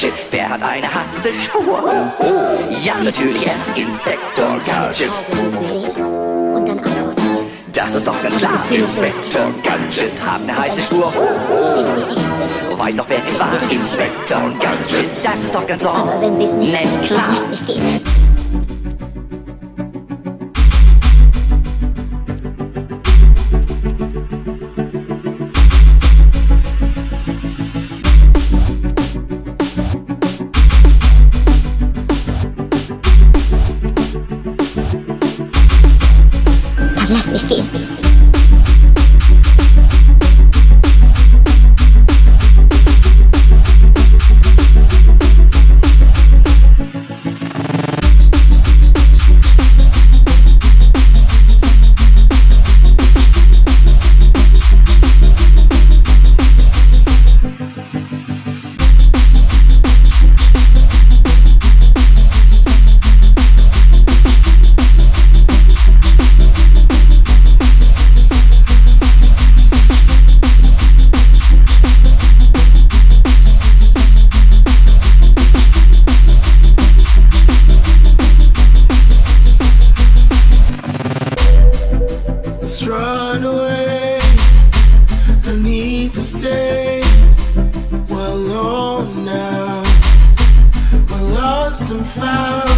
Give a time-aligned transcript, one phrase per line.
[0.00, 2.12] Katsche, wer hat eine Hanselschuhe?
[2.18, 5.04] Oh, oh, ja natürlich, Herr Inspektor Katsche.
[7.74, 11.12] Das ist doch ganz klar, Inspektor Gadget haben eine heiße Spur.
[11.14, 12.78] Oh, oh.
[12.78, 15.06] Weiß doch, wer es war, Inspektor Gadget.
[15.22, 15.96] Das ist doch ganz klar.
[15.96, 18.19] Aber wenn sie es nicht, lass mich gehen.
[91.90, 92.69] thousand flowers.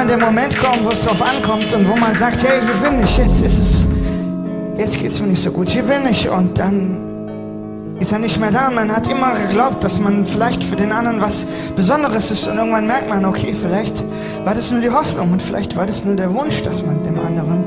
[0.00, 3.02] irgendwann der Moment kommt, wo es drauf ankommt und wo man sagt, hey, hier bin
[3.02, 3.86] ich, jetzt ist es,
[4.76, 8.50] jetzt geht's mir nicht so gut, hier bin ich und dann ist er nicht mehr
[8.50, 8.70] da.
[8.70, 11.44] Man hat immer geglaubt, dass man vielleicht für den anderen was
[11.76, 14.02] Besonderes ist und irgendwann merkt man, okay, vielleicht
[14.44, 17.18] war das nur die Hoffnung und vielleicht war das nur der Wunsch, dass man dem
[17.18, 17.64] anderen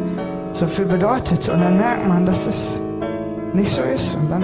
[0.54, 2.82] so viel bedeutet und dann merkt man, dass es
[3.54, 4.44] nicht so ist und dann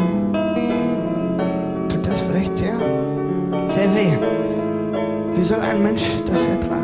[1.89, 2.77] tut das vielleicht sehr,
[3.67, 4.15] sehr weh.
[5.33, 6.78] Wie soll ein Mensch das ertragen?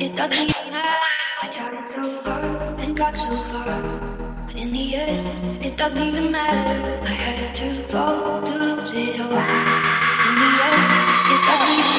[0.00, 0.96] It doesn't even matter.
[1.42, 3.82] I tried so hard and got so far.
[4.46, 7.04] But in the end, it doesn't even matter.
[7.04, 9.28] I had to fall to lose it all.
[9.28, 10.80] In the end,
[11.34, 11.89] it doesn't even matter.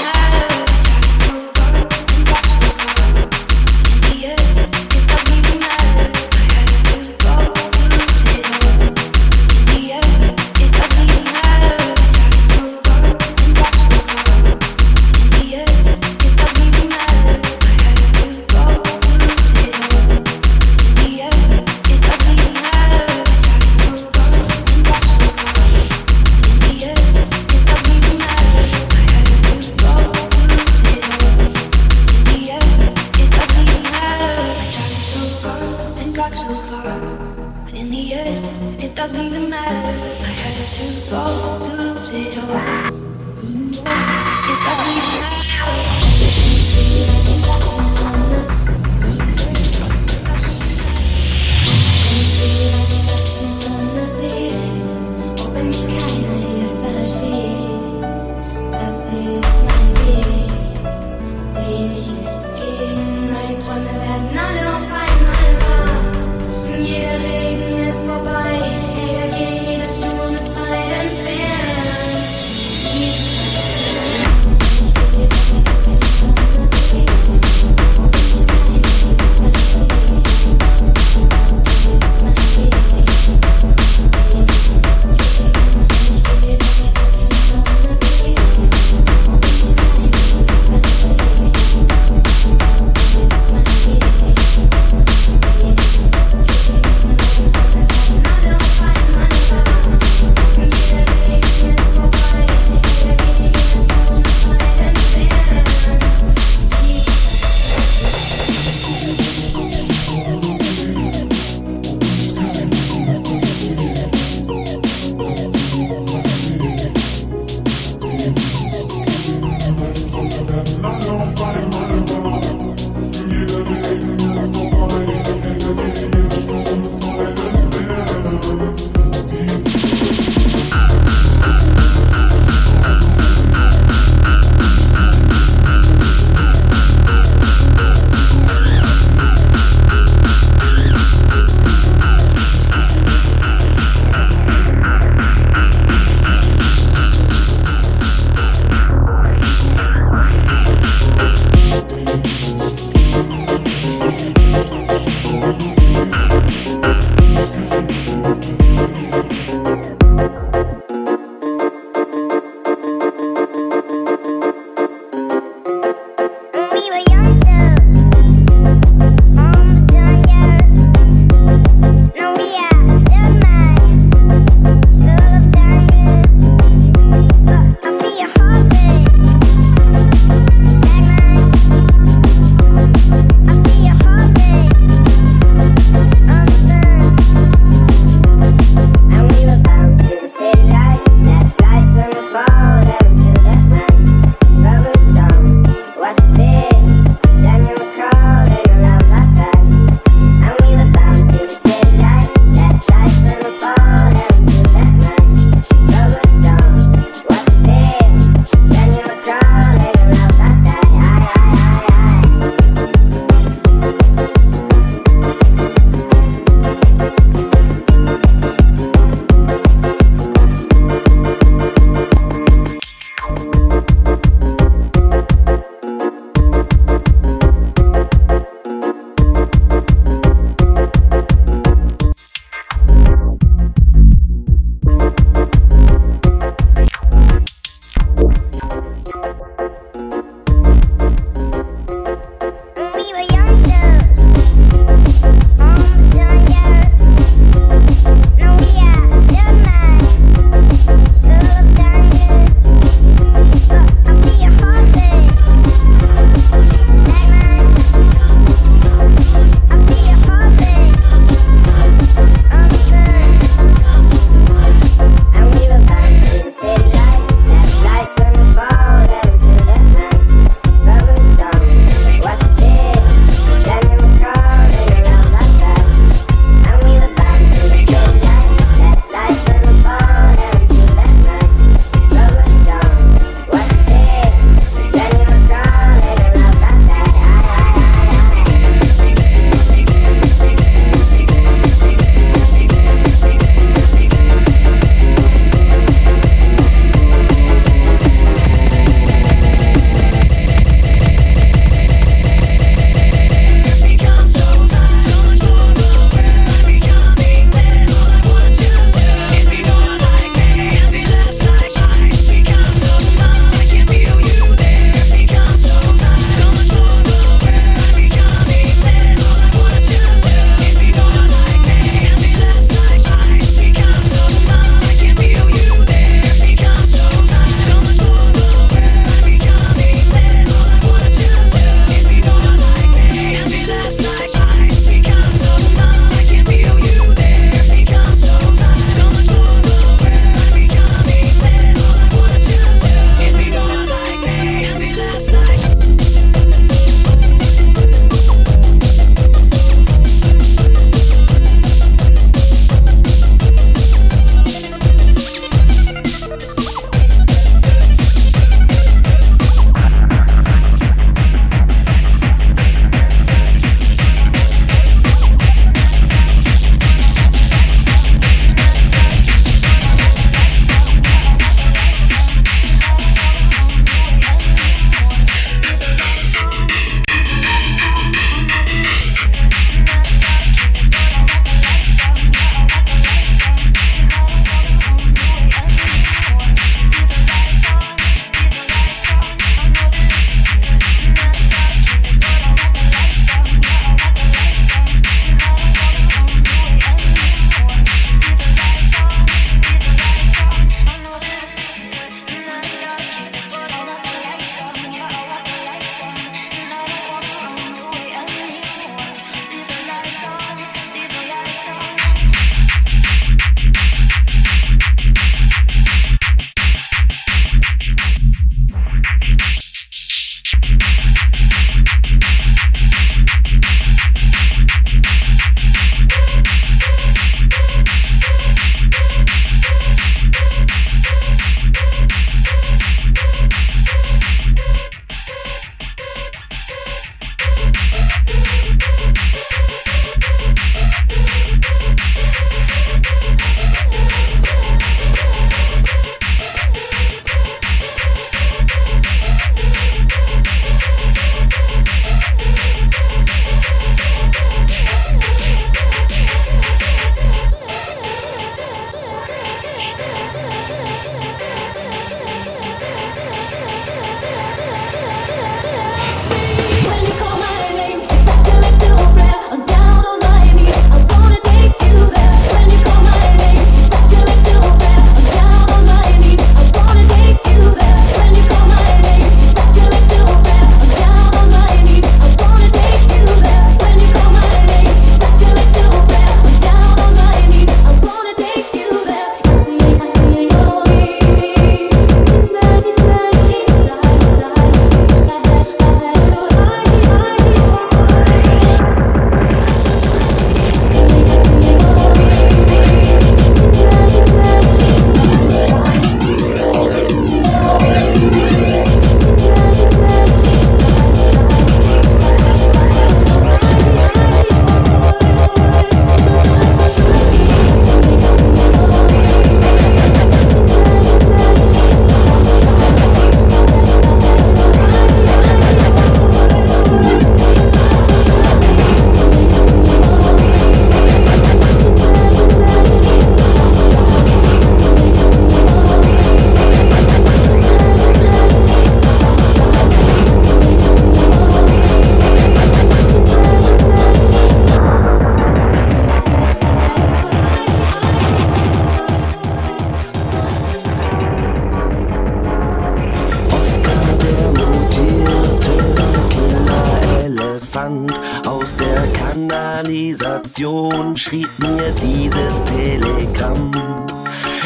[560.42, 563.72] Kanalisation schrieb mir dieses Telegramm.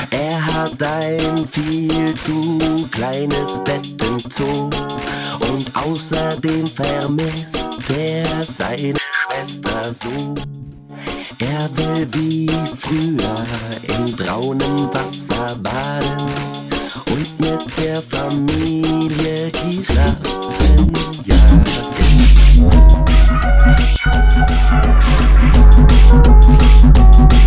[0.09, 4.69] Er hat ein viel zu kleines Bett im Zoo
[5.51, 10.33] und außerdem vermisst er seine Schwester so.
[11.39, 13.45] Er will wie früher
[13.97, 16.29] in braunem Wasser baden
[17.07, 20.93] und mit der Familie Giraffen
[21.25, 21.75] jagen.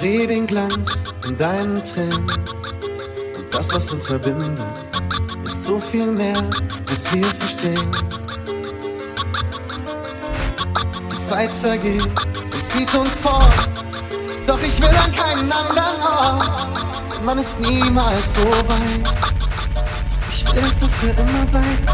[0.00, 2.30] seh den Glanz in deinen Tränen.
[3.36, 4.58] Und das, was uns verbindet,
[5.44, 6.42] ist so viel mehr,
[6.88, 7.90] als wir verstehen.
[11.12, 13.68] Die Zeit vergeht und zieht uns fort.
[14.46, 17.22] Doch ich will an keinen anderen Ort.
[17.22, 19.04] Man ist niemals so weit.
[20.30, 21.90] Ich will, dass du für immer bleibst.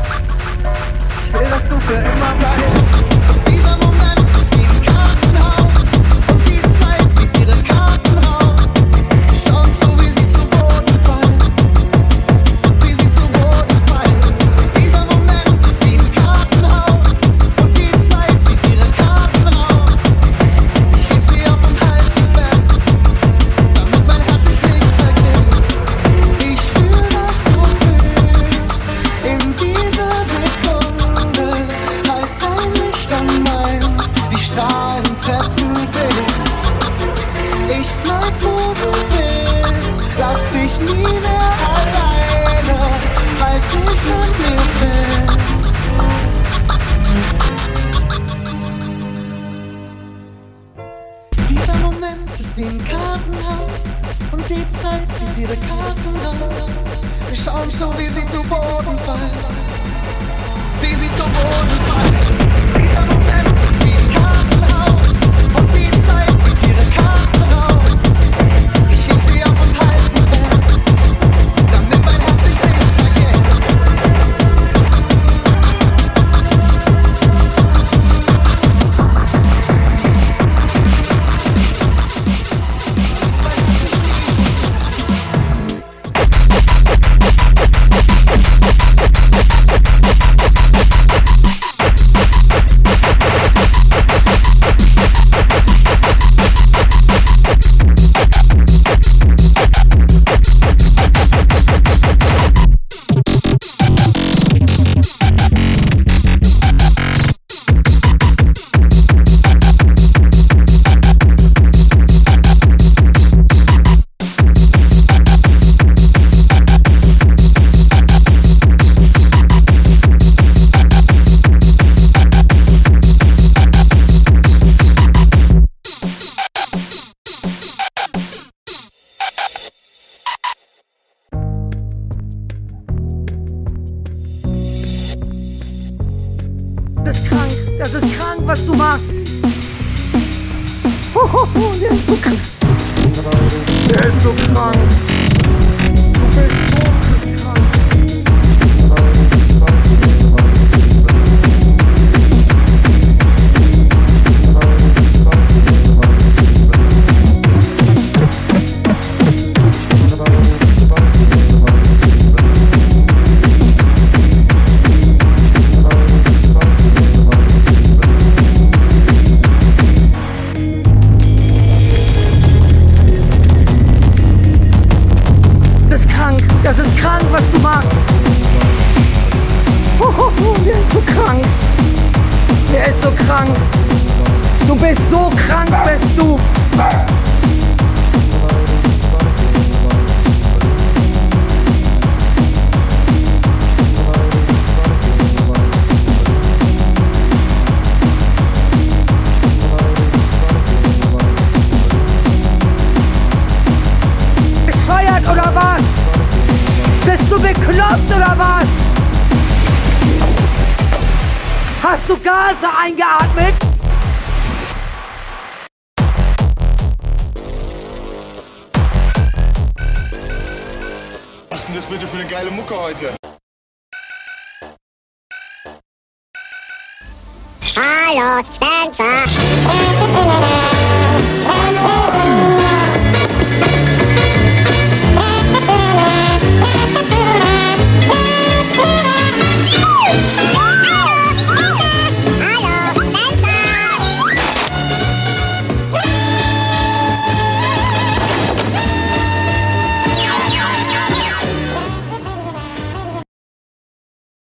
[1.26, 3.48] Ich will, dass du für immer bleibst.
[3.48, 5.25] Dieser Moment ist die Karte.